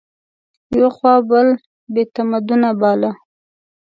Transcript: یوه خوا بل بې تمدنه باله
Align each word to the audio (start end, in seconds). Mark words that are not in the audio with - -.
یوه 0.77 0.91
خوا 0.95 1.15
بل 1.29 1.47
بې 1.93 2.03
تمدنه 2.15 2.69
باله 2.81 3.11